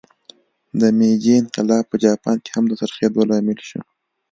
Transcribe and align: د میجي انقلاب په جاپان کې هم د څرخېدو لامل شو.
د 0.79 0.81
میجي 0.97 1.33
انقلاب 1.41 1.83
په 1.91 1.95
جاپان 2.05 2.37
کې 2.43 2.49
هم 2.55 2.63
د 2.67 2.73
څرخېدو 2.81 3.21
لامل 3.29 3.59
شو. 3.69 3.81